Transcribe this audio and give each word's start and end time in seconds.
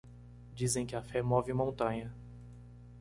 Dizem 0.55 0.83
que 0.87 0.95
a 0.95 1.01
fé 1.03 1.21
move 1.21 1.53
montanha 1.53 2.11